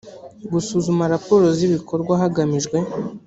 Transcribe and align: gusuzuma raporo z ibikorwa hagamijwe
gusuzuma 0.51 1.11
raporo 1.13 1.45
z 1.57 1.59
ibikorwa 1.67 2.13
hagamijwe 2.21 2.77